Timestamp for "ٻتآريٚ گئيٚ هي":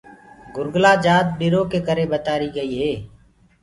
2.11-2.91